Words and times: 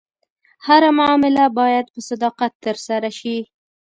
هره 0.67 0.89
معامله 0.97 1.45
باید 1.59 1.85
په 1.93 1.99
صداقت 2.09 2.51
ترسره 2.65 3.09
شي. 3.19 3.37